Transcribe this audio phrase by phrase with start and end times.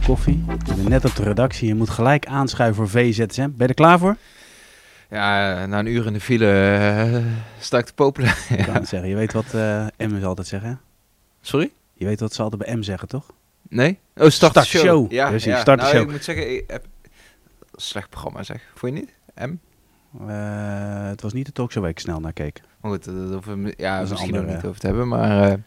[0.00, 0.44] de koffie.
[0.48, 1.68] Ik ben net op de redactie.
[1.68, 3.42] Je moet gelijk aanschuiven voor VZSM.
[3.42, 4.16] Ben je er klaar voor?
[5.10, 7.26] Ja, na een uur in de file uh,
[7.58, 8.34] sta ik te popelen.
[8.48, 9.08] Ik kan het zeggen.
[9.08, 10.80] Je weet wat uh, M altijd zeggen.
[11.40, 11.70] Sorry?
[11.94, 13.26] Je weet wat ze altijd bij M zeggen, toch?
[13.68, 13.98] Nee?
[14.16, 15.12] Oh, start, start de show.
[15.12, 15.60] Ja, Precies, ja.
[15.60, 16.02] start nou, show.
[16.02, 16.84] ik moet zeggen, ik heb...
[17.74, 18.62] slecht programma zeg.
[18.74, 19.12] Vond je niet?
[19.50, 19.54] M?
[20.20, 22.60] Uh, het was niet de talkshow waar ik snel naar keek.
[22.80, 23.14] Maar goed, dat
[23.76, 25.58] ja, dat misschien andere, niet over te hebben, maar...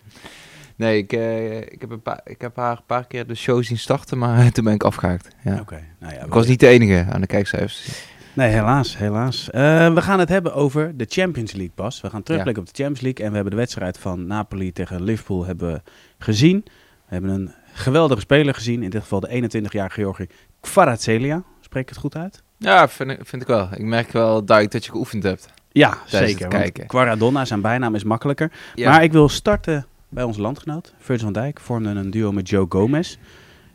[0.75, 3.63] Nee, ik, uh, ik, heb een paar, ik heb haar een paar keer de show
[3.63, 5.27] zien starten, maar toen ben ik afgehaakt.
[5.43, 5.59] Ja.
[5.59, 8.05] Okay, nou ja, ik was niet de enige aan de kijkcijfers.
[8.33, 9.49] Nee, helaas, helaas.
[9.51, 12.01] Uh, we gaan het hebben over de Champions League pas.
[12.01, 12.69] We gaan terugblikken ja.
[12.69, 15.83] op de Champions League en we hebben de wedstrijd van Napoli tegen Liverpool hebben
[16.17, 16.63] gezien.
[17.07, 20.27] We hebben een geweldige speler gezien, in dit geval de 21-jarige Georgi
[20.61, 21.43] Kvaratskhelia.
[21.61, 22.43] Spreek ik het goed uit?
[22.57, 23.67] Ja, vind ik, vind ik wel.
[23.71, 25.53] Ik merk wel duidelijk dat je geoefend hebt.
[25.71, 26.47] Ja, zeker.
[26.47, 26.87] Kijken.
[26.87, 28.51] Quaradonna, zijn bijnaam is makkelijker.
[28.75, 28.89] Ja.
[28.89, 32.65] Maar ik wil starten bij onze landgenoot, Virgil van Dijk, vormde een duo met Joe
[32.69, 33.17] Gomez.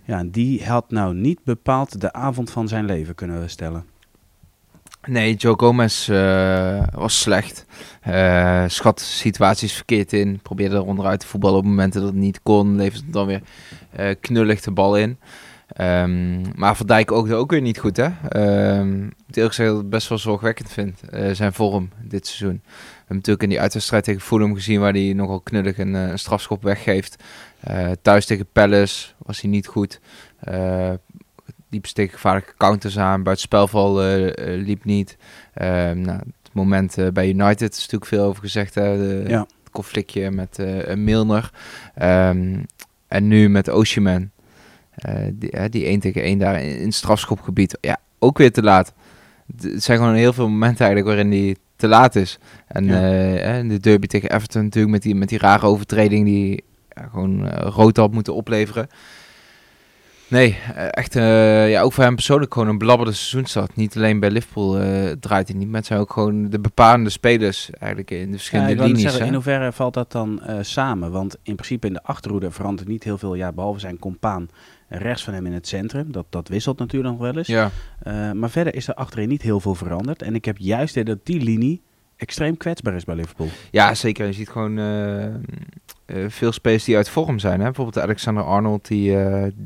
[0.04, 3.84] Ja, die had nou niet bepaald de avond van zijn leven, kunnen we stellen.
[5.06, 7.66] Nee, Joe Gomez uh, was slecht.
[8.08, 10.40] Uh, schat situaties verkeerd in.
[10.42, 12.76] Probeerde er onderuit te voetballen op momenten dat het niet kon.
[12.76, 13.42] Leverde dan weer
[13.98, 15.18] uh, knullig de bal in.
[15.80, 18.06] Um, maar Van Dijk ook, ook weer niet goed, hè?
[18.78, 21.00] Um, ik eerlijk gezegd dat ik het best wel zorgwekkend vind,
[21.32, 22.62] zijn vorm dit seizoen
[23.08, 26.62] hebben natuurlijk in die uitwedstrijd tegen Fulham gezien, waar hij nogal knullig een, een strafschop
[26.62, 27.22] weggeeft.
[27.70, 30.00] Uh, thuis tegen Palace was hij niet goed.
[30.48, 30.90] Uh,
[31.70, 33.22] liep tegen gevaarlijke counters aan.
[33.22, 34.32] Buiten spelval uh,
[34.64, 35.16] liep niet.
[35.54, 38.74] Ehm, nou, het moment bij United is natuurlijk veel over gezegd.
[38.74, 39.40] Hè, de, ja.
[39.40, 40.58] Het conflictje met
[40.94, 41.50] Milner.
[42.02, 42.66] Um,
[43.08, 44.32] en nu met Osimhen.
[45.32, 47.78] Die, die 1 tegen 1 daar in, in het strafschopgebied.
[47.80, 48.92] Ja, ook weer te laat.
[49.60, 52.38] Het zijn gewoon heel veel momenten eigenlijk waarin die te laat is.
[52.66, 53.62] En ja.
[53.62, 57.44] uh, de derby tegen Everton natuurlijk met die, met die rare overtreding die ja, gewoon
[57.44, 58.88] uh, rood had moeten opleveren.
[60.28, 60.58] Nee,
[60.90, 63.76] echt uh, ja, ook voor hem persoonlijk gewoon een belabberde seizoenstart.
[63.76, 64.72] Niet alleen bij Liverpool
[65.20, 68.74] draait hij niet, maar het zijn ook gewoon de bepalende spelers eigenlijk in de verschillende
[68.74, 69.02] ja, linies.
[69.02, 71.10] Zeggen, in hoeverre valt dat dan samen?
[71.10, 74.48] Want in principe in de achterhoede verandert niet heel veel, ja, behalve zijn compaan
[74.88, 76.12] rechts van hem in het centrum.
[76.12, 77.46] Dat, dat wisselt natuurlijk nog wel eens.
[77.46, 77.70] Ja.
[78.06, 80.22] Uh, maar verder is er achterin niet heel veel veranderd.
[80.22, 81.82] En ik heb juist dat die linie
[82.16, 83.48] extreem kwetsbaar is bij Liverpool.
[83.70, 84.26] Ja, zeker.
[84.26, 87.58] Je ziet gewoon uh, uh, veel spelers die uit vorm zijn.
[87.58, 87.64] Hè?
[87.64, 89.16] Bijvoorbeeld Alexander Arnold, die,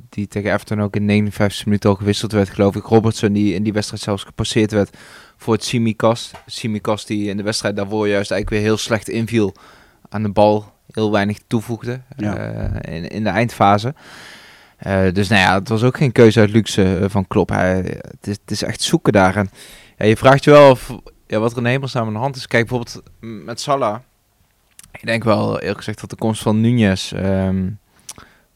[0.08, 2.84] die tegen Everton ook in 59 minuten al gewisseld werd, geloof ik.
[2.84, 4.96] Robertson, die in die wedstrijd zelfs gepasseerd werd
[5.36, 6.30] voor het Simikas.
[6.46, 9.54] Simikas, die in de wedstrijd daarvoor juist eigenlijk weer heel slecht inviel
[10.08, 10.72] aan de bal.
[10.90, 12.36] Heel weinig toevoegde ja.
[12.80, 13.94] in, in de eindfase.
[14.86, 17.48] Uh, dus nou ja, het was ook geen keuze uit luxe uh, van Klopp.
[17.48, 19.36] Hij, het, is, het, is, echt zoeken daar.
[19.36, 19.50] En
[19.96, 20.92] ja, je vraagt je wel of,
[21.26, 22.46] ja, wat er in hemelsnaam aan de hand is.
[22.46, 23.98] Kijk bijvoorbeeld met Salah.
[24.92, 27.78] Ik denk wel eerlijk gezegd dat de komst van Nunez um,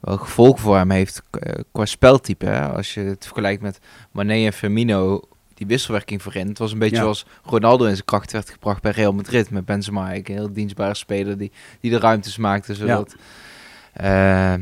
[0.01, 2.47] wel gevolgen voor hem heeft uh, qua speltype.
[2.47, 2.69] Hè?
[2.69, 3.79] Als je het vergelijkt met
[4.11, 5.21] Mane en Firmino,
[5.55, 6.49] die wisselwerking voorin.
[6.49, 7.03] Het was een beetje ja.
[7.03, 9.51] zoals Ronaldo in zijn kracht werd gebracht bij Real Madrid.
[9.51, 12.75] Met Benzema, een heel dienstbare speler die, die de ruimtes maakte.
[12.75, 13.15] Zodat,
[13.97, 14.59] ja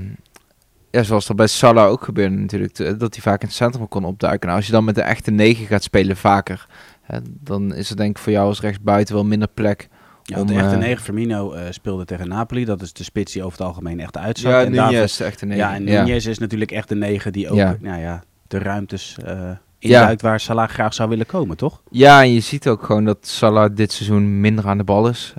[0.95, 4.05] ja, zoals dat bij Salah ook gebeurde natuurlijk, dat hij vaak in het centrum kon
[4.05, 4.47] opduiken.
[4.47, 6.67] Nou, als je dan met de echte negen gaat spelen vaker,
[7.03, 9.89] hè, dan is er denk ik voor jou als rechtsbuiten wel minder plek.
[10.23, 12.65] Ja, om, de echte negen, Firmino uh, speelde tegen Napoli.
[12.65, 14.53] Dat is de spits die over het algemeen echt uitzag.
[14.53, 15.65] Ja, en Nunez de echte negen.
[15.65, 16.31] Ja, en Nunez ja.
[16.31, 17.77] is natuurlijk echt de negen die ook ja.
[17.81, 21.83] Nou ja, de ruimtes uh, induikt waar Salah graag zou willen komen, toch?
[21.91, 25.35] Ja, en je ziet ook gewoon dat Salah dit seizoen minder aan de bal is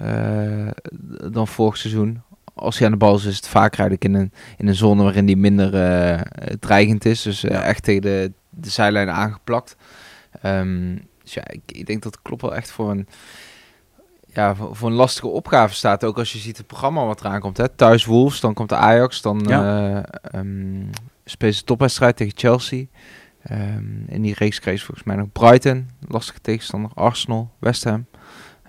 [1.31, 2.21] dan vorig seizoen
[2.55, 5.03] als hij aan de bal is, is het vaak eigenlijk in een, in een zone
[5.03, 6.21] waarin hij minder uh,
[6.59, 7.21] dreigend is.
[7.21, 7.63] Dus uh, ja.
[7.63, 9.75] echt tegen de, de zijlijn aangeplakt.
[10.45, 13.07] Um, dus ja, ik, ik denk dat het klopt wel echt voor een,
[14.33, 16.03] ja, voor, voor, een lastige opgave staat.
[16.03, 17.57] Ook als je ziet het programma wat eraan komt.
[17.57, 17.69] Hè.
[17.69, 19.97] Thuis Wolves, dan komt de Ajax, dan ja.
[20.33, 20.89] uh, um,
[21.25, 22.85] speelt ze topwedstrijd tegen Chelsea.
[23.51, 28.05] Um, in die reeks kreeg volgens mij nog Brighton, lastige tegenstander, Arsenal, West Ham.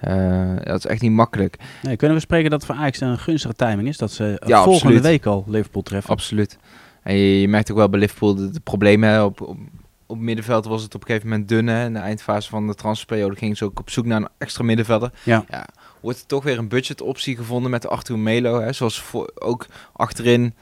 [0.09, 1.57] Uh, dat is echt niet makkelijk.
[1.83, 3.97] Nee, kunnen we spreken dat het voor Ajax een gunstige timing is?
[3.97, 5.03] Dat ze ja, volgende absoluut.
[5.03, 6.11] week al Liverpool treffen?
[6.11, 6.59] Absoluut.
[7.03, 9.25] En je, je merkt ook wel bij Liverpool de, de problemen.
[9.25, 9.59] Op, op,
[10.07, 11.67] op middenveld was het op een gegeven moment dun.
[11.67, 11.85] Hè.
[11.85, 15.11] In de eindfase van de transferperiode gingen ze ook op zoek naar een extra middenvelder.
[15.23, 15.45] Ja.
[15.49, 15.67] ja
[16.01, 18.61] wordt er toch weer een budgetoptie gevonden met Arthur Melo.
[18.61, 18.73] Hè.
[18.73, 20.55] Zoals voor, ook achterin...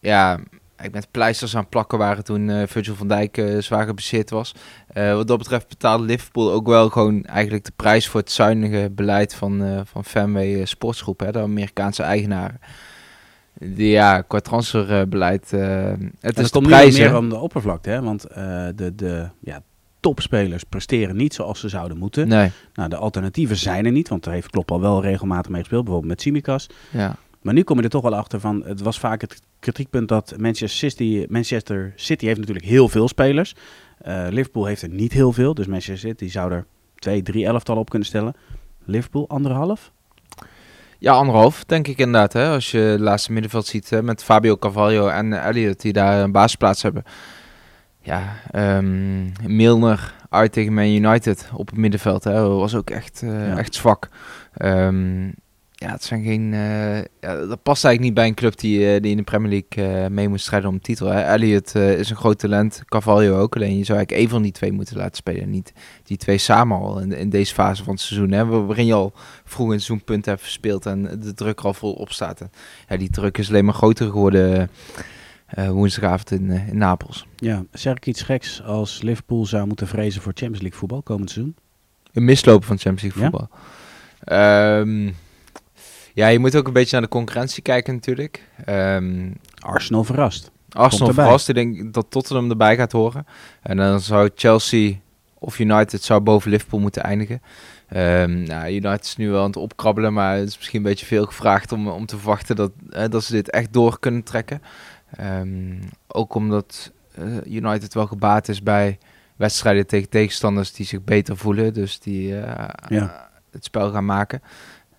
[0.00, 0.38] Ja,
[0.82, 4.54] ik met pleisters aan plakken waren toen uh, Virgil van Dijk uh, zwaar geblesseerd was.
[4.94, 8.90] Uh, wat dat betreft betaalde Liverpool ook wel gewoon eigenlijk de prijs voor het zuinige
[8.92, 12.60] beleid van, van Fenway Sportsgroep, hè, de Amerikaanse eigenaren.
[13.60, 15.50] Die, ja, qua transferbeleid,
[16.20, 18.02] het is komt prijs, meer om de oppervlakte, hè?
[18.02, 18.22] want
[18.76, 19.62] de, de ja,
[20.00, 22.28] topspelers presteren niet zoals ze zouden moeten.
[22.28, 22.50] Nee.
[22.74, 25.84] Nou, de alternatieven zijn er niet, want daar heeft Klopp al wel regelmatig mee gespeeld,
[25.84, 26.66] bijvoorbeeld met Simikas.
[26.90, 27.16] Ja.
[27.42, 30.34] Maar nu kom je er toch wel achter van, het was vaak het kritiekpunt dat
[30.36, 33.54] Manchester City, Manchester City heeft natuurlijk heel veel spelers.
[34.06, 37.80] Uh, Liverpool heeft er niet heel veel, dus Manchester City zou er twee, drie elftallen
[37.80, 38.34] op kunnen stellen.
[38.84, 39.92] Liverpool anderhalf?
[40.98, 42.32] Ja, anderhalf, denk ik inderdaad.
[42.32, 42.48] Hè?
[42.48, 46.32] Als je het laatste middenveld ziet hè, met Fabio Carvalho en Elliot die daar een
[46.32, 47.02] basisplaats hebben.
[48.00, 48.36] Ja,
[48.76, 53.74] um, Milner uit tegen Man United op het middenveld hè, was ook echt, uh, echt
[53.74, 54.08] zwak.
[54.62, 55.34] Um,
[55.80, 56.52] ja, het zijn geen.
[56.52, 59.64] Uh, ja, dat past eigenlijk niet bij een club die, uh, die in de Premier
[59.76, 61.06] League uh, mee moet strijden om de titel.
[61.06, 61.20] Hè.
[61.20, 63.56] Elliot is een groot talent, Carvalho ook.
[63.56, 65.50] Alleen je zou eigenlijk één van die twee moeten laten spelen.
[65.50, 65.72] Niet
[66.02, 68.32] die twee samen al in, in deze fase van het seizoen.
[68.32, 69.12] Hè, waarin je al
[69.44, 72.40] vroeg in het seizoen punten hebt verspeeld en de druk er al vol op staat.
[72.40, 72.50] En,
[72.88, 74.70] ja, die druk is alleen maar groter geworden
[75.54, 77.26] woensdagavond in, in Napels.
[77.36, 81.30] Ja, zeg ik iets geks als Liverpool zou moeten vrezen voor Champions League voetbal komend
[81.30, 81.56] seizoen?
[82.12, 83.58] Een mislopen van Champions League voetbal?
[84.24, 84.78] Ja?
[84.78, 85.14] Um,
[86.18, 88.42] ja, je moet ook een beetje naar de concurrentie kijken natuurlijk.
[88.68, 90.50] Um, Arsenal verrast.
[90.70, 91.48] Arsenal verrast.
[91.48, 93.26] Ik denk dat Tottenham erbij gaat horen.
[93.62, 94.94] En dan zou Chelsea
[95.34, 97.42] of United zou boven Liverpool moeten eindigen.
[97.96, 101.06] Um, nou, United is nu wel aan het opkrabbelen, maar het is misschien een beetje
[101.06, 104.62] veel gevraagd om, om te verwachten dat, hè, dat ze dit echt door kunnen trekken.
[105.20, 108.98] Um, ook omdat uh, United wel gebaat is bij
[109.36, 113.28] wedstrijden tegen tegenstanders die zich beter voelen, dus die uh, ja.
[113.50, 114.42] het spel gaan maken.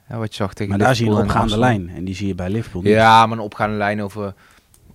[0.10, 1.90] Ja, wat je zag tegen maar daar zie je een opgaande lijn.
[1.90, 2.92] En die zie je bij Liverpool niet.
[2.92, 4.34] Ja, maar een opgaande lijn over,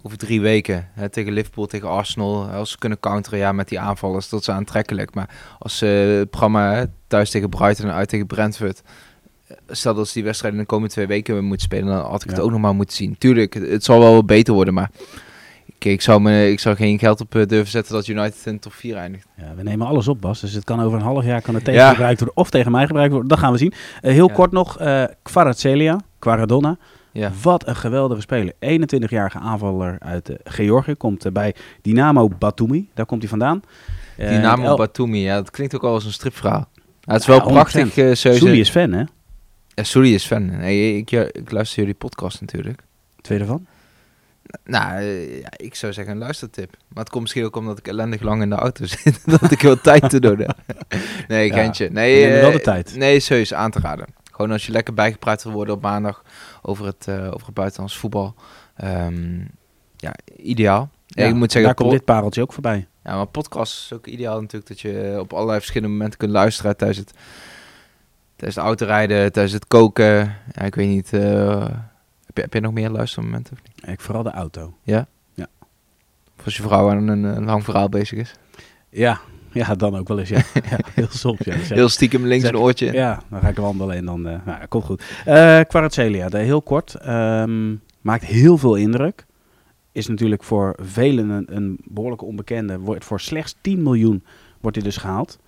[0.02, 0.88] over drie weken.
[0.92, 2.44] Hè, tegen Liverpool, tegen Arsenal.
[2.44, 5.14] Als ze kunnen counteren ja, met die aanvallers, dat is aantrekkelijk.
[5.14, 8.82] Maar als ze het programma thuis tegen Brighton en uit tegen Brentford...
[9.46, 11.86] Eh, stel dat ze die wedstrijd in de komende twee weken moeten spelen...
[11.86, 13.18] dan had ik het ook nog maar moeten zien.
[13.18, 14.90] Tuurlijk, het, het zal wel beter worden, maar...
[15.78, 18.58] Kijk, ik zou, me, ik zou geen geld op uh, durven zetten dat United in
[18.58, 19.26] top 4 eindigt.
[19.36, 20.40] Ja, we nemen alles op, Bas.
[20.40, 21.90] Dus het kan over een half jaar kan het tegen ja.
[21.90, 23.28] gebruikt worden of tegen mij gebruikt worden.
[23.28, 23.72] Dat gaan we zien.
[24.02, 24.34] Uh, heel ja.
[24.34, 26.76] kort nog, uh, Kvaratskhelia, Quaradonna.
[27.12, 27.32] Ja.
[27.42, 28.52] Wat een geweldige speler.
[28.54, 30.94] 21-jarige aanvaller uit Georgië.
[30.94, 32.88] Komt bij Dynamo Batumi.
[32.94, 33.62] Daar komt hij vandaan.
[34.16, 36.68] Dynamo Batumi, ja, dat klinkt ook al als een stripverhaal.
[37.00, 37.96] het is wel prachtig.
[37.96, 38.10] Uh,
[38.58, 39.04] is fan, hè?
[39.74, 40.50] Ja, Souli is fan.
[40.60, 42.82] Ik, ik, ik luister jullie podcast natuurlijk.
[43.20, 43.66] Tweede van?
[44.64, 46.76] Nou, ja, ik zou zeggen een luistertip.
[46.88, 49.20] Maar het komt misschien ook omdat ik ellendig lang in de auto zit.
[49.24, 50.56] dat ik veel tijd te doen heb.
[51.28, 51.90] nee, ja, Gentje.
[51.90, 52.96] Nee, wel de tijd.
[52.96, 54.06] Nee, serieus aan te raden.
[54.32, 56.22] Gewoon als je lekker bijgepraat wil worden op maandag
[56.62, 58.34] over het, uh, over het buitenlands voetbal.
[58.84, 59.50] Um,
[59.96, 60.90] ja, ideaal.
[61.06, 62.86] Ja, ik moet zeggen, daar komt dit pareltje ook voorbij.
[63.04, 64.68] Ja, maar podcast is ook ideaal natuurlijk.
[64.68, 67.12] Dat je op allerlei verschillende momenten kunt luisteren tijdens het,
[68.36, 70.36] tijdens het autorijden, tijdens het koken.
[70.52, 71.12] Ja, ik weet niet...
[71.12, 71.66] Uh,
[72.34, 73.52] heb je, nog meer luistermomenten?
[73.52, 73.88] Of niet?
[73.92, 74.74] Ik vooral de auto.
[74.82, 75.06] Ja?
[75.34, 75.46] Ja.
[76.38, 78.34] Of als je vrouw aan een, een lang verhaal bezig is?
[78.90, 79.20] Ja,
[79.52, 80.42] ja, dan ook wel eens, ja.
[80.70, 81.54] ja heel soms, ja.
[81.54, 82.92] heel stiekem links een oortje.
[82.92, 84.28] Ja, dan ga ik wandelen en dan...
[84.28, 85.02] Uh, nou, komt goed.
[85.26, 87.06] Uh, Quartzelia, heel kort.
[87.06, 89.26] Um, maakt heel veel indruk.
[89.92, 92.78] Is natuurlijk voor velen een, een behoorlijke onbekende.
[92.78, 94.24] Wordt voor slechts 10 miljoen
[94.60, 95.38] wordt hij dus gehaald.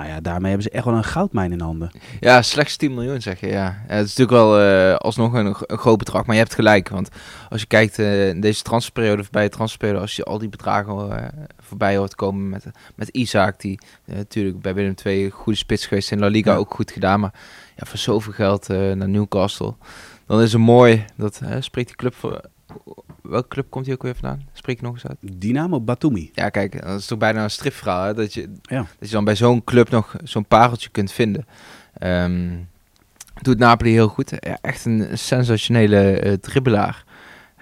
[0.00, 1.90] Nou ja, daarmee hebben ze echt wel een goudmijn in handen.
[2.20, 3.82] Ja, slechts 10 miljoen zeg je, ja.
[3.86, 6.88] het is natuurlijk wel uh, alsnog een, een, groot bedrag, maar je hebt gelijk.
[6.88, 7.08] Want
[7.48, 11.08] als je kijkt uh, in deze transferperiode, bij de transferperiode, als je al die bedragen
[11.08, 11.24] uh,
[11.58, 12.64] voorbij hoort komen met,
[12.94, 16.56] met Isaac, die natuurlijk bij Willem II goede spits geweest in La Liga, ja.
[16.56, 17.20] ook goed gedaan.
[17.20, 17.34] Maar
[17.76, 19.74] ja, voor zoveel geld naar Newcastle,
[20.26, 22.40] dan is het mooi, dat spreekt die club voor,
[23.30, 24.48] welke club komt hij ook weer vandaan?
[24.52, 25.16] Spreek nog eens uit.
[25.20, 26.30] Dynamo Batumi.
[26.34, 28.14] Ja, kijk, dat is toch bijna een stripverhaal, hè?
[28.14, 28.86] Dat, je, ja.
[28.98, 31.46] dat je dan bij zo'n club nog zo'n pareltje kunt vinden.
[32.02, 32.68] Um,
[33.42, 34.32] doet Napoli heel goed.
[34.40, 37.04] Ja, echt een sensationele uh, dribbelaar.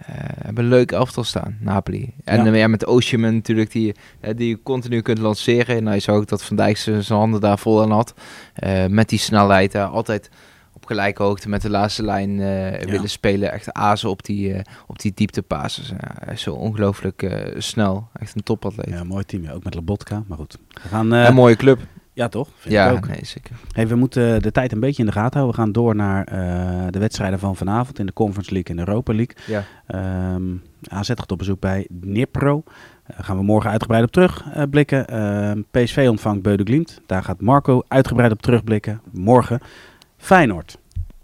[0.00, 0.06] Uh,
[0.44, 2.14] hebben een leuk elftal staan, Napoli.
[2.25, 2.54] En ja.
[2.54, 5.76] ja met Osimhen natuurlijk, die, uh, die je continu kunt lanceren.
[5.76, 8.14] En hij zag ook dat Van Dijk zijn handen daar vol aan had.
[8.64, 10.30] Uh, met die snelheid, altijd
[10.88, 12.87] gelijke hoogte met de laatste lijn uh, ja.
[12.87, 13.52] willen spelen.
[13.52, 15.88] Echt azen op die, uh, op die dieptepases.
[15.88, 18.09] Ja, hij is zo ongelooflijk uh, snel.
[18.12, 18.88] Echt een topatleet.
[18.88, 19.42] Ja, mooi team.
[19.42, 19.52] Ja.
[19.52, 20.23] Ook met Labotka.
[20.26, 20.59] Maar goed.
[20.83, 21.80] We gaan, een mooie club.
[22.12, 22.49] Ja, toch?
[22.57, 23.09] Vind ja, ook.
[23.09, 23.57] nee, zeker.
[23.73, 25.57] Hey, we moeten de tijd een beetje in de gaten houden.
[25.57, 26.25] We gaan door naar
[26.90, 29.37] de wedstrijden van vanavond in de Conference League en de Europa League.
[29.47, 29.64] Ja.
[30.35, 32.62] Um, AZ gaat op bezoek bij Dnipro.
[33.07, 35.07] Daar gaan we morgen uitgebreid op terugblikken.
[35.12, 37.00] Uh, PSV ontvangt Beude Glimt.
[37.07, 39.00] Daar gaat Marco uitgebreid op terugblikken.
[39.12, 39.61] Morgen.
[40.18, 40.78] Feyenoord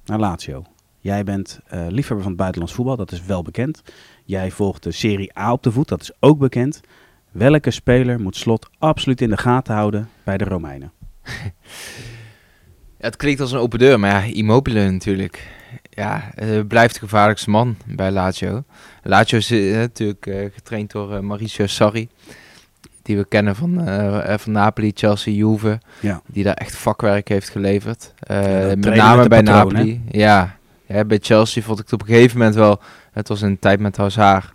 [0.05, 0.65] naar Lazio.
[1.01, 3.83] Jij bent uh, liefhebber van het buitenlands voetbal, dat is wel bekend.
[4.25, 6.81] Jij volgt de Serie A op de voet, dat is ook bekend.
[7.31, 10.93] Welke speler moet Slot absoluut in de gaten houden bij de Romeinen?
[12.99, 15.49] Het klinkt als een open deur, maar ja, Immobile natuurlijk.
[15.91, 18.65] Ja, uh, blijft de gevaarlijkste man bij Lazio.
[19.03, 22.09] Lazio is uh, natuurlijk getraind door Mauricio Sarri
[23.05, 25.79] die we kennen van, uh, van Napoli, Chelsea, Juve.
[26.01, 26.23] Ja.
[26.27, 28.15] Die daar echt vakwerk heeft geleverd.
[28.31, 30.03] Uh, met name bij patroon, Napoli.
[30.11, 30.19] Hè?
[30.19, 30.57] Ja,
[30.87, 32.81] Ja, bij Chelsea vond ik het op een gegeven moment wel,
[33.13, 34.51] het was een tijd met Hazard,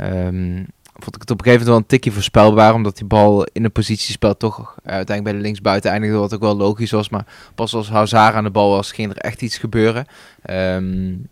[0.00, 3.46] um, vond ik het op een gegeven moment wel een tikje voorspelbaar, omdat die bal
[3.52, 7.08] in een positiespel toch uh, uiteindelijk bij de linksbuiten eindigde, wat ook wel logisch was.
[7.08, 10.06] Maar pas als Hazard aan de bal was, ging er echt iets gebeuren.
[10.50, 11.28] Um,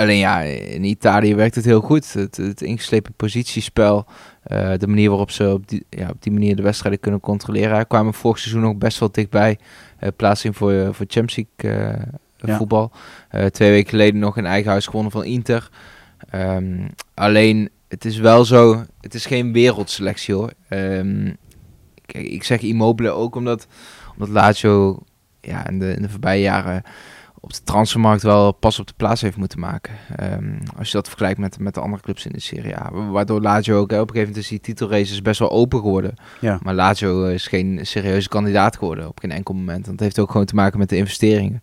[0.00, 2.12] alleen ja, in Italië werkt het heel goed.
[2.12, 4.06] Het, het ingeslepen positiespel,
[4.52, 7.74] uh, de manier waarop ze op die, ja, op die manier de wedstrijden kunnen controleren.
[7.74, 9.58] Hij kwam vorig seizoen nog best wel dichtbij.
[10.00, 11.96] Uh, plaatsing voor, uh, voor Champions League
[12.36, 12.56] ja.
[12.56, 12.92] voetbal.
[13.50, 15.70] twee weken geleden nog in eigen huis gewonnen van Inter.
[16.34, 20.52] Um, alleen het is wel zo, het is geen wereldselectie hoor.
[20.68, 21.36] Um,
[22.06, 23.66] kijk, ik zeg Immobile ook omdat,
[24.12, 25.02] omdat Lazio
[25.40, 26.82] ja, in, de, in de voorbije jaren
[27.40, 29.94] op de transfermarkt wel pas op de plaats heeft moeten maken.
[30.20, 32.92] Um, als je dat vergelijkt met, met de andere clubs in de Serie A.
[32.92, 36.14] Waardoor Lazio ook, hè, op een gegeven moment is die titelraces best wel open geworden.
[36.40, 36.58] Ja.
[36.62, 39.86] Maar Lazio is geen serieuze kandidaat geworden op geen enkel moment.
[39.86, 41.62] Want het heeft ook gewoon te maken met de investeringen.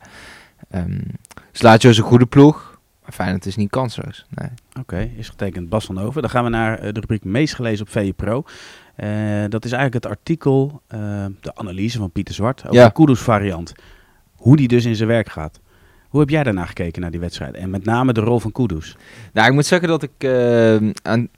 [0.75, 1.01] Um,
[1.51, 2.75] dus Lazio is een goede ploeg.
[3.03, 4.25] Maar Feyenoord is niet kansloos.
[4.29, 4.49] Nee.
[4.79, 6.21] Oké, is getekend Bas van Over.
[6.21, 8.43] Dan gaan we naar eh, de rubriek meest gelezen op VE Pro.
[8.97, 12.85] Uh, dat is eigenlijk het artikel, uh, de analyse van Pieter Zwart over ja.
[12.85, 13.73] de Kudus variant.
[14.35, 15.59] Hoe die dus in zijn werk gaat.
[16.07, 17.55] Hoe heb jij daarna gekeken naar die wedstrijd?
[17.55, 18.97] En met name de rol van Kudus.
[19.33, 20.25] Nou, ik moet zeggen dat ik
[21.01, 21.29] aan,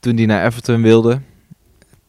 [0.00, 1.20] toen die naar Everton wilde,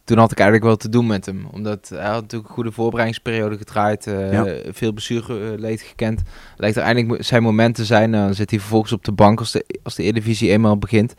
[0.04, 1.46] toen had ik eigenlijk wel te doen met hem.
[1.52, 4.08] Omdat hij had natuurlijk een goede voorbereidingsperiode gedraaid.
[4.08, 4.72] Uh, ja.
[4.72, 6.22] Veel blessureleed gekend.
[6.58, 8.12] Lijkt er eindelijk zijn momenten zijn.
[8.12, 11.14] dan zit hij vervolgens op de bank als de, als de Eredivisie eenmaal begint.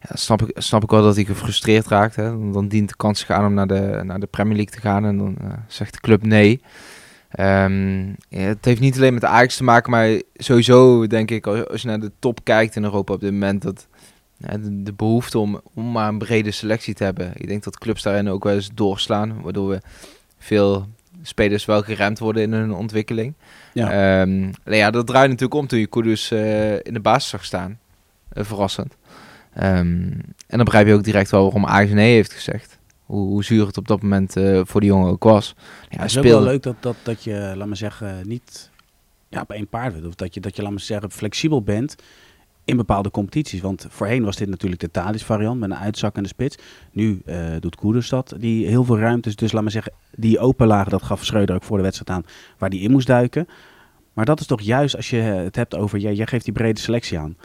[0.00, 2.16] Ja, snap, ik, snap ik wel dat hij gefrustreerd raakt.
[2.16, 2.52] Hè.
[2.52, 5.04] Dan dient de kans zich aan om naar de, naar de Premier League te gaan.
[5.04, 6.60] En dan uh, zegt de club nee.
[7.38, 9.90] Um, ja, het heeft niet alleen met Ajax te maken.
[9.90, 13.62] Maar sowieso denk ik, als je naar de top kijkt in Europa op dit moment...
[13.62, 13.86] dat
[14.36, 17.32] de, de, behoefte om, om maar een brede selectie te hebben.
[17.34, 19.80] Ik denk dat clubs daarin ook wel eens doorslaan, waardoor we
[20.38, 20.88] veel
[21.22, 23.34] spelers wel geremd worden in hun ontwikkeling.
[23.72, 27.44] Ja, um, ja dat draait natuurlijk om toen je Kudus uh, in de basis zag
[27.44, 27.78] staan.
[28.32, 28.96] Uh, verrassend.
[29.56, 29.64] Um,
[30.46, 32.78] en dan begrijp je ook direct wel waarom Ajax nee heeft gezegd.
[33.10, 35.54] Hoe, hoe zuur het op dat moment uh, voor die jongen ook was.
[35.88, 36.28] Ja, het is speelde...
[36.28, 38.70] wel leuk dat, dat, dat je, laat me zeggen, niet
[39.28, 40.06] ja, op één paard bent.
[40.06, 41.96] Of dat je, dat je, laat me zeggen, flexibel bent
[42.64, 43.60] in bepaalde competities.
[43.60, 46.56] Want voorheen was dit natuurlijk de Thalys variant met een uitzakkende spits.
[46.92, 49.36] Nu uh, doet Koeders dat, die heel veel ruimtes.
[49.36, 52.30] Dus laat maar zeggen, die open lagen, dat gaf Schreuder ook voor de wedstrijd aan,
[52.58, 53.48] waar die in moest duiken.
[54.12, 56.80] Maar dat is toch juist als je het hebt over, jij, jij geeft die brede
[56.80, 57.36] selectie aan.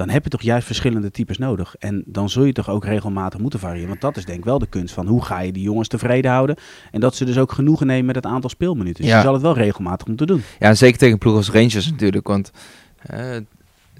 [0.00, 1.74] Dan heb je toch juist verschillende types nodig.
[1.78, 3.88] En dan zul je toch ook regelmatig moeten variëren.
[3.88, 6.30] Want dat is denk ik wel de kunst van hoe ga je die jongens tevreden
[6.30, 6.56] houden.
[6.90, 9.04] En dat ze dus ook genoegen nemen met het aantal speelminuten.
[9.04, 10.42] Dus je zal het wel regelmatig moeten doen.
[10.58, 12.26] Ja, zeker tegen ploeg als Rangers natuurlijk.
[12.26, 13.16] Want uh, ze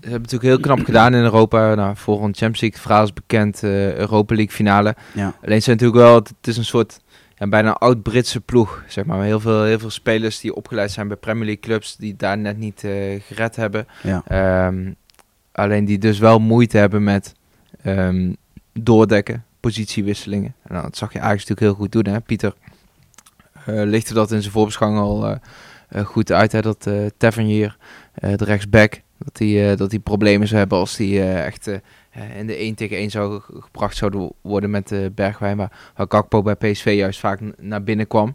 [0.00, 1.75] hebben natuurlijk heel knap gedaan in Europa.
[1.75, 4.95] Nou, volgende Champions League verhaal is bekend, uh, Europa League finale.
[5.14, 5.35] Ja.
[5.45, 7.00] Alleen zijn natuurlijk wel, het is een soort
[7.37, 9.23] ja, bijna oud-Britse ploeg, zeg maar.
[9.23, 12.59] Heel veel, heel veel spelers die opgeleid zijn bij Premier League clubs, die daar net
[12.59, 13.87] niet uh, gered hebben.
[14.02, 14.66] Ja.
[14.66, 14.97] Um,
[15.61, 17.35] alleen die dus wel moeite hebben met
[17.85, 18.37] um,
[18.73, 20.55] doordekken, positiewisselingen.
[20.62, 22.21] En nou, dat zag je eigenlijk natuurlijk heel goed doen, hè.
[22.21, 22.55] Pieter
[23.69, 25.38] uh, lichtte dat in zijn voorbeschouwing al
[26.05, 26.61] goed uit, hè.
[26.61, 27.76] Dat uh, Tavernier,
[28.14, 31.67] de rechtsback dat die, dat die problemen zou hebben als die echt
[32.37, 35.57] in de 1 tegen 1 zou gebracht zouden worden met de Bergwijn.
[35.57, 38.35] Waar, Gakpo bij PSV juist vaak naar binnen kwam.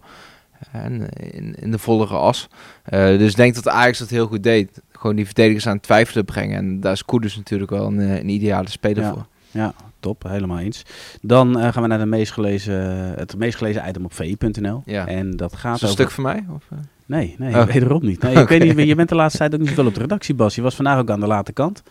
[0.72, 2.48] En in, in de vollere as.
[2.90, 4.82] dus ik denk dat Ajax dat heel goed deed.
[4.92, 6.58] Gewoon die verdedigers aan het twijfelen brengen.
[6.58, 9.12] En daar is Koeders natuurlijk wel een, een ideale speler ja.
[9.12, 9.26] voor.
[9.52, 10.24] Ja, top.
[10.24, 10.84] Helemaal eens.
[11.22, 12.76] Dan gaan we naar de meest gelezen,
[13.18, 14.82] het meest gelezen item op vi.nl.
[14.86, 15.08] Ja.
[15.08, 16.46] En dat gaat is een stuk voor mij?
[16.50, 16.64] Of,
[17.06, 17.66] Nee, nee oh.
[17.66, 18.22] wederom niet.
[18.22, 18.88] Nee, ik weet niet.
[18.88, 20.56] Je bent de laatste tijd ook niet zoveel op de redactie, Bas.
[20.56, 21.84] Je was vandaag ook aan de late kant.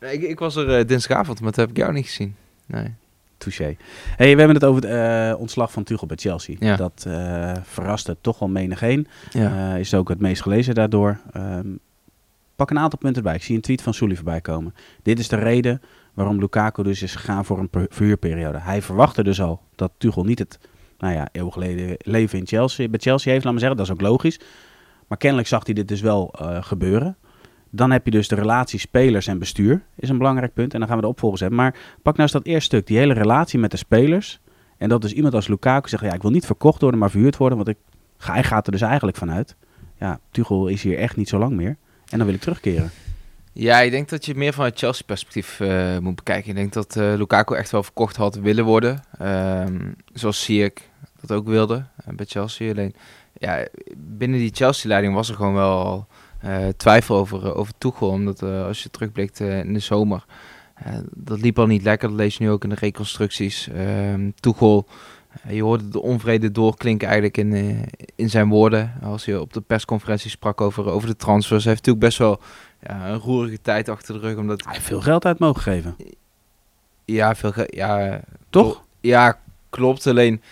[0.00, 2.34] Nee, ik, ik was er uh, dinsdagavond, maar dat heb ik jou niet gezien.
[2.66, 2.94] Nee.
[3.38, 3.76] Touché.
[4.16, 6.56] Hey, we hebben het over het uh, ontslag van Tuchel bij Chelsea.
[6.58, 6.76] Ja.
[6.76, 9.06] Dat uh, verraste toch wel menig heen.
[9.30, 9.74] Ja.
[9.74, 11.20] is ook het meest gelezen daardoor.
[11.36, 11.78] Um,
[12.56, 13.34] pak een aantal punten erbij.
[13.34, 14.74] Ik zie een tweet van Sully voorbij komen.
[15.02, 15.82] Dit is de reden
[16.14, 18.58] waarom Lukaku dus is gegaan voor een verhuurperiode.
[18.58, 20.58] Hij verwachtte dus al dat Tuchel niet het
[20.98, 23.78] nou ja, eeuw geleden leven in Chelsea, bij Chelsea heeft, laat maar zeggen.
[23.78, 24.40] Dat is ook logisch.
[25.06, 27.16] Maar kennelijk zag hij dit dus wel gebeuren.
[27.76, 30.72] Dan heb je dus de relatie spelers en bestuur, is een belangrijk punt.
[30.72, 31.58] En dan gaan we de opvolgers hebben.
[31.58, 34.40] Maar pak nou eens dat eerste stuk, die hele relatie met de spelers.
[34.78, 37.36] En dat dus iemand als Lukaku zegt, ja, ik wil niet verkocht worden, maar verhuurd
[37.36, 37.56] worden.
[37.56, 37.76] Want ik,
[38.18, 39.56] hij gaat er dus eigenlijk vanuit.
[39.98, 41.76] Ja, Tuchel is hier echt niet zo lang meer.
[42.08, 42.90] En dan wil ik terugkeren.
[43.52, 46.50] Ja, ik denk dat je meer van het Chelsea-perspectief uh, moet bekijken.
[46.50, 49.02] Ik denk dat uh, Lukaku echt wel verkocht had willen worden.
[49.22, 50.90] Um, zoals ik
[51.20, 52.70] dat ook wilde uh, bij Chelsea.
[52.70, 52.94] Alleen
[53.38, 53.66] ja,
[53.96, 56.06] binnen die Chelsea-leiding was er gewoon wel
[56.76, 58.08] twijfel over, over Tuchel.
[58.08, 60.24] Omdat als je terugblikt in de zomer,
[61.14, 62.08] dat liep al niet lekker.
[62.08, 63.68] Dat lees je nu ook in de reconstructies.
[63.76, 64.86] Um, Tuchel
[65.48, 67.78] je hoorde de onvrede doorklinken eigenlijk in,
[68.14, 68.92] in zijn woorden.
[69.02, 71.64] Als hij op de persconferentie sprak over, over de transfers.
[71.64, 72.40] Hij heeft natuurlijk best wel
[72.86, 74.36] ja, een roerige tijd achter de rug.
[74.36, 74.64] Omdat...
[74.64, 75.96] Hij heeft veel geld uit mogen geven.
[77.04, 77.74] Ja, veel geld.
[77.74, 78.20] Ja,
[78.50, 78.84] Toch?
[79.00, 79.38] Ja,
[79.70, 80.06] klopt.
[80.06, 80.42] Alleen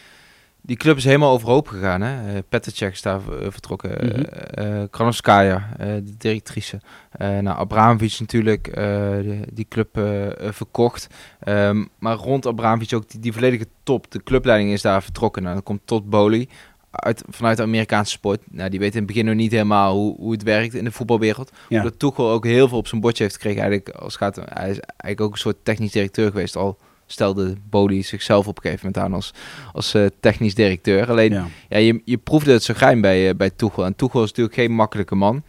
[0.62, 2.00] die club is helemaal overhoop gegaan.
[2.00, 2.35] Hè?
[2.35, 3.90] Uh, Petacek is daar uh, vertrokken.
[3.90, 4.90] Mm -hmm.
[4.90, 6.81] Kranovskaya, de directrice.
[7.19, 8.75] nou, Abramovic natuurlijk,
[9.23, 10.00] die, die, club
[10.38, 11.07] verkocht.
[11.49, 14.11] Um, maar rond Abramovic ook die, die, volledige top.
[14.11, 15.42] De clubleiding is daar vertrokken.
[15.42, 16.49] Nou, dan komt tot Boli.
[16.90, 18.40] Uit, vanuit de Amerikaanse sport.
[18.50, 20.92] Nou, die weet in het begin nog niet helemaal hoe, hoe het werkt in de
[20.92, 21.50] voetbalwereld.
[21.69, 21.90] Ja.
[21.97, 23.62] Tuchel ook heel veel op zijn bordje heeft gekregen.
[23.62, 26.78] Eigenlijk als gaat, hij is eigenlijk ook een soort technisch directeur geweest al
[27.12, 29.33] stelde Boli zichzelf op een gegeven moment aan als,
[29.73, 31.11] als uh, technisch directeur.
[31.11, 31.47] Alleen, ja.
[31.69, 33.85] ja, je, je proefde het zo gein bij, uh, bij Tuchel.
[33.85, 35.42] En Tuchel is natuurlijk geen makkelijke man.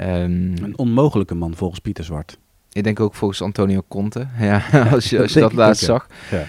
[0.00, 0.06] Um,
[0.62, 2.38] een onmogelijke man volgens Pieter Zwart.
[2.72, 4.26] Ik denk ook volgens Antonio Conte.
[4.40, 6.06] Ja, als je, als je dat laatst zag.
[6.30, 6.44] Ja.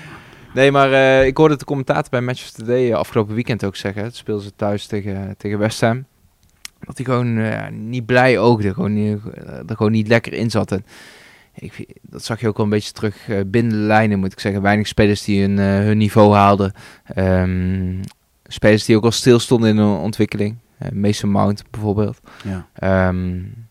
[0.54, 4.04] Nee, maar uh, ik hoorde de commentator bij Manchester Today afgelopen weekend ook zeggen.
[4.04, 6.06] Het speelden ze thuis tegen, tegen West Ham.
[6.80, 8.74] Dat hij gewoon niet blij oogde.
[8.74, 9.20] Gewoon, niet,
[9.68, 10.72] er gewoon niet lekker in zat.
[10.72, 10.86] En,
[11.54, 14.40] ik, dat zag je ook wel een beetje terug uh, binnen de lijnen, moet ik
[14.40, 14.62] zeggen.
[14.62, 16.74] Weinig spelers die hun, uh, hun niveau haalden.
[17.18, 18.00] Um,
[18.44, 20.58] spelers die ook al stilstonden in hun ontwikkeling.
[20.84, 22.20] Uh, Mason Mount bijvoorbeeld.
[22.44, 23.08] Ja.
[23.08, 23.68] Um,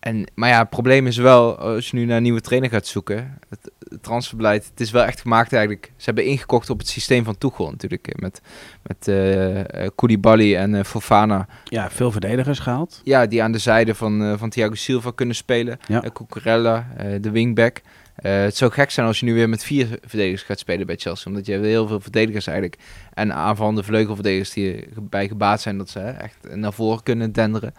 [0.00, 2.86] en, maar ja, het probleem is wel, als je nu naar een nieuwe trainer gaat
[2.86, 5.92] zoeken, het, het transferbeleid, het is wel echt gemaakt eigenlijk.
[5.96, 8.40] Ze hebben ingekocht op het systeem van Tuchel natuurlijk, met,
[8.82, 11.48] met uh, Koulibaly en uh, Fofana.
[11.64, 13.00] Ja, veel verdedigers gehaald.
[13.04, 15.78] Ja, die aan de zijde van, uh, van Thiago Silva kunnen spelen.
[15.86, 16.04] Ja.
[16.12, 16.86] Cucurella,
[17.20, 17.80] de wingback.
[18.22, 21.30] het zou gek zijn als je nu weer met vier verdedigers gaat spelen bij Chelsea,
[21.30, 22.80] omdat je heel veel verdedigers eigenlijk
[23.14, 27.74] en aanvallende vleugelverdedigers die erbij gebaat zijn dat ze echt naar voren kunnen denderen.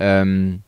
[0.00, 0.62] Um,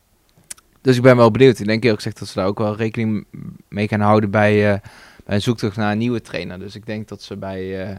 [0.87, 1.59] dus ik ben wel benieuwd.
[1.59, 3.27] Ik denk eerlijk gezegd dat ze daar ook wel rekening
[3.69, 4.79] mee gaan houden bij, uh,
[5.25, 6.59] bij een zoektocht naar een nieuwe trainer.
[6.59, 7.97] Dus ik denk dat ze bij, uh,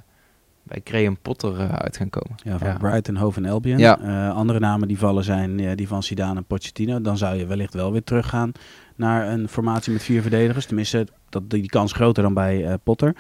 [0.64, 2.36] bij Graham Potter uh, uit gaan komen.
[2.44, 2.78] Ja, van ja.
[2.78, 3.78] Brighton, Hove en Albion.
[3.78, 4.30] Ja.
[4.30, 7.02] andere namen die vallen zijn die van Zidane en Pochettino.
[7.02, 8.52] Dan zou je wellicht wel weer teruggaan
[8.96, 10.66] naar een formatie met vier verdedigers.
[10.66, 13.16] Tenminste, dat, die kans groter dan bij Potter.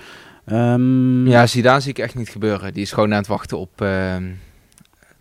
[0.45, 1.27] Um...
[1.27, 2.73] Ja, Zidane zie ik echt niet gebeuren.
[2.73, 4.31] Die is gewoon aan het wachten op ehm,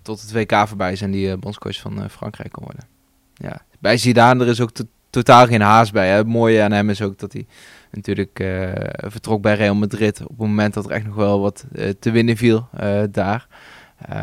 [0.03, 2.96] tot het WK voorbij is en die bondscoach van Frankrijk kan worden.
[3.37, 4.71] Ja, bij Zidane er is ook
[5.11, 6.09] totaal geen haast bij.
[6.09, 6.17] Hè.
[6.17, 7.47] Het mooie aan hem is ook dat hij
[7.91, 11.65] natuurlijk uh, vertrok bij Real Madrid op het moment dat er echt nog wel wat
[11.73, 13.47] uh, te winnen viel uh, daar.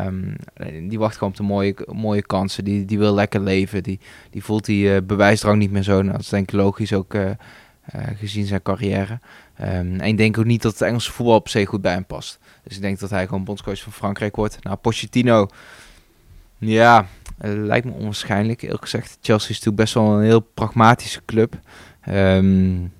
[0.06, 0.36] Um,
[0.88, 2.64] die wacht gewoon op de mooie, mooie kansen.
[2.64, 3.82] Die, die wil lekker leven.
[3.82, 4.00] Die,
[4.30, 6.00] die voelt die bewijsdrang niet meer zo.
[6.00, 7.16] Nou, dat is denk ik logisch ook
[8.16, 9.18] gezien zijn carrière.
[9.60, 12.06] Um, en ik denk ook niet dat het Engelse voetbal op zich goed bij hem
[12.06, 12.38] past.
[12.62, 14.58] Dus ik denk dat hij gewoon bondscoach van Frankrijk wordt.
[14.62, 15.48] Nou, Pochettino,
[16.58, 17.06] ja,
[17.38, 19.18] lijkt me onwaarschijnlijk, eerlijk gezegd.
[19.20, 21.58] Chelsea is natuurlijk best wel een heel pragmatische club.
[22.08, 22.92] Um,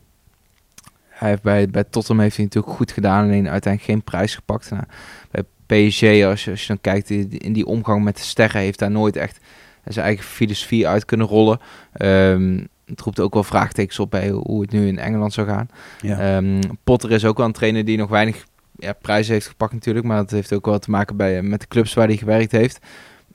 [1.09, 4.71] hij heeft bij, bij Tottenham heeft hij natuurlijk goed gedaan, alleen uiteindelijk geen prijs gepakt.
[4.71, 4.83] Nou,
[5.31, 8.79] bij PSG, als je, als je dan kijkt in die omgang met de sterren, heeft
[8.79, 9.41] daar nooit echt
[9.85, 11.61] zijn eigen filosofie uit kunnen rollen.
[11.99, 15.69] Um, het roept ook wel vraagtekens op bij hoe het nu in Engeland zou gaan.
[16.01, 16.37] Ja.
[16.37, 18.45] Um, Potter is ook wel een trainer die nog weinig
[18.77, 21.69] ja, prijzen heeft gepakt natuurlijk, maar dat heeft ook wel te maken bij, met de
[21.69, 22.79] clubs waar hij gewerkt heeft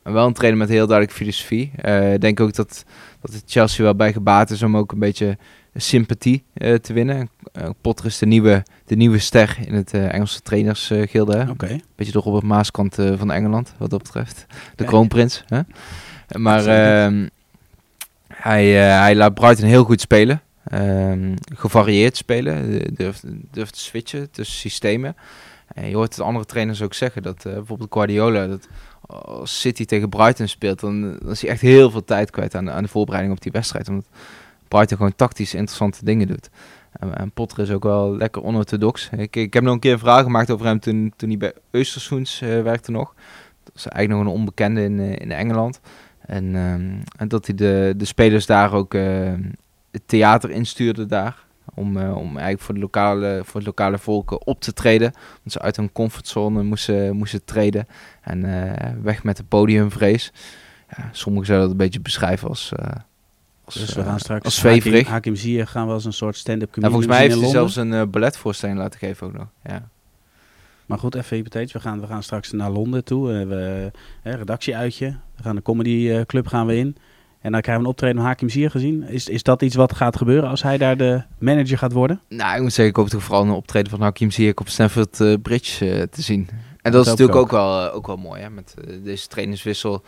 [0.04, 1.72] wel een trainer met heel duidelijke filosofie.
[1.86, 2.86] Uh, ik denk ook dat,
[3.22, 5.38] dat het Chelsea wel bij gebaat is om ook een beetje
[5.76, 7.30] sympathie uh, te winnen.
[7.54, 11.48] Uh, Potter is de nieuwe, de nieuwe ster in het Engelse trainersgilde.
[11.50, 11.82] Okay.
[11.96, 14.46] Beetje toch op het Maaskant van Engeland, wat dat betreft.
[14.76, 15.44] De kroonprins.
[15.48, 15.62] Hè?
[16.38, 17.28] Maar ehm,
[18.28, 20.42] hij, hij laat Brighton heel goed spelen.
[20.64, 22.84] Ehm, gevarieerd spelen.
[22.94, 25.16] Durft, durft te switchen tussen systemen.
[25.74, 28.48] En je hoort het andere trainers ook zeggen dat bijvoorbeeld Guardiola...
[28.48, 28.68] Dat,
[29.06, 32.72] als City tegen Brighton speelt, dan, dan is hij echt heel veel tijd kwijt aan
[32.72, 33.90] aan de voorbereiding op die wedstrijd.
[33.90, 34.06] Omdat
[34.68, 36.50] Brighton gewoon tactisch interessante dingen doet.
[36.92, 39.10] En, en Potter is ook wel lekker onorthodox.
[39.18, 41.54] Ik, ik heb nog een keer een vraag gemaakt over hem toen, toen hij bij
[41.54, 43.14] Östersunds uh, werkte nog.
[43.64, 45.80] Dat is eigenlijk nog een onbekende in, uh, in Engeland.
[46.20, 49.34] En, um, en dat hij de, de spelers daar ook uh,
[49.92, 51.48] het theater instuurde daar.
[51.74, 55.12] Om, uh, om eigenlijk voor, de lokale, voor het lokale volk op te treden.
[55.12, 57.88] Want ze uit hun comfortzone moesten, moesten treden.
[58.22, 60.34] En uh, weg met de podiumvrees.
[60.98, 62.72] Ja, sommigen zouden dat een beetje beschrijven als...
[62.80, 62.86] Uh,
[63.64, 65.08] als, dus we gaan straks als zweverig.
[65.08, 66.86] Hakim, Hakim gaan we als een soort stand-up comedy.
[66.86, 69.48] Ja, volgens mij heeft hij zelfs een balletvoorstelling laten geven ook nog.
[69.64, 69.90] Ja.
[70.86, 71.74] Maar goed, even hypothetisch.
[71.74, 73.28] We gaan, we gaan straks naar Londen toe.
[73.28, 75.16] We hebben een redactieuitje.
[75.36, 76.98] We gaan de comedy club gaan we in.
[77.42, 79.04] En dan krijgen we een optreden van Hakim Ziyech gezien.
[79.04, 82.22] Is, is dat iets wat gaat gebeuren als hij daar de manager gaat worden?
[82.30, 85.20] Nou, ik moet zeggen, ik hoop toch vooral een optreden van Hakim Ziyech op Stamford
[85.20, 86.48] uh, Bridge uh, te zien.
[86.50, 87.44] En dat, dat is natuurlijk ook.
[87.44, 88.74] ook, wel, uh, ook wel mooi, hè, met
[89.04, 90.04] deze trainerswissel.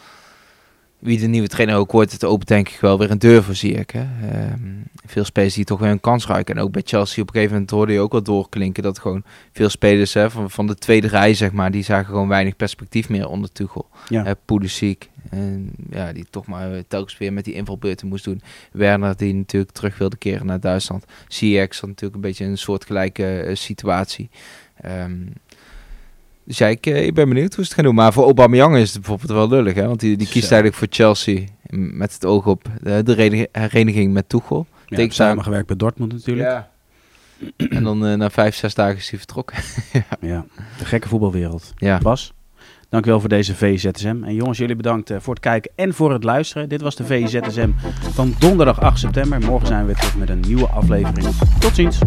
[1.01, 3.55] Wie de nieuwe trainer ook wordt, het opent denk ik wel weer een deur voor
[3.55, 3.89] zie ik.
[3.89, 4.07] Hè.
[4.31, 4.59] Ehm,
[5.05, 6.55] veel spelers die toch weer een kans ruiken.
[6.55, 9.23] En ook bij Chelsea op een gegeven moment hoorde je ook wel doorklinken dat gewoon
[9.51, 13.09] veel spelers hè, van, van de tweede rij, zeg maar, die zagen gewoon weinig perspectief
[13.09, 13.89] meer onder Tuchel.
[14.07, 14.25] Ja.
[14.25, 18.41] Uh, Pulisic, en ja, die toch maar telkens weer met die invalbeurten moest doen.
[18.71, 21.05] Werner, die natuurlijk terug wilde keren naar Duitsland.
[21.27, 24.29] CX had natuurlijk een beetje een soortgelijke uh, situatie.
[24.85, 25.33] Um,
[26.51, 27.95] dus ja, ik, ik, ben benieuwd hoe ze het gaan doen.
[27.95, 29.87] Maar voor Aubameyang is het bijvoorbeeld wel lullig, hè?
[29.87, 34.29] Want die, die kiest eigenlijk voor Chelsea met het oog op de, de hereniging met
[34.29, 34.67] Tuchel.
[34.85, 36.47] Ja, samengewerkt bij Dortmund natuurlijk.
[36.47, 36.69] Ja.
[37.69, 39.57] en dan uh, na vijf, zes dagen is hij vertrokken.
[39.93, 40.03] ja.
[40.19, 40.45] ja,
[40.77, 41.73] de gekke voetbalwereld.
[41.75, 41.97] Ja.
[41.97, 42.33] Bas,
[42.89, 44.23] dankjewel voor deze VZSM.
[44.23, 46.69] En jongens, jullie bedankt uh, voor het kijken en voor het luisteren.
[46.69, 47.69] Dit was de VZSM
[48.13, 49.39] van donderdag 8 september.
[49.39, 51.27] Morgen zijn we weer terug met een nieuwe aflevering.
[51.59, 51.99] Tot ziens.